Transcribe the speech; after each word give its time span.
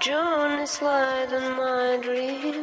sure, 0.00 0.46
and 0.46 0.60
it's 0.60 0.80
on 1.58 2.00
me, 2.00 2.50
and 2.50 2.57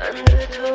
undertow. 0.00 0.74